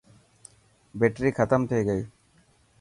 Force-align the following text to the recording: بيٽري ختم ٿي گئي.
بيٽري 0.99 1.29
ختم 1.37 1.61
ٿي 1.69 1.79
گئي. 1.87 2.01